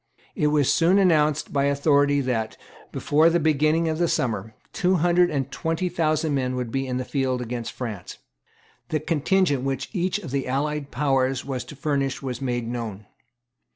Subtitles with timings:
[0.33, 2.57] It was soon announced by authority that,
[2.91, 7.05] before the beginning of summer, two hundred and twenty thousand men would be in the
[7.05, 8.17] field against France.
[8.89, 13.05] The contingent which each of the allied powers was to furnish was made known.